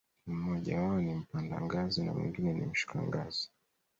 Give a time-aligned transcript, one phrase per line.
[0.27, 3.49] mmoja wao ni mpanda ngazi na mwingine ni mshuka ngazi.